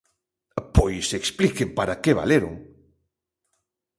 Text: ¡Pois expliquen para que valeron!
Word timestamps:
¡Pois 0.75 1.05
expliquen 1.19 1.69
para 1.77 1.99
que 2.03 2.17
valeron! 2.19 2.53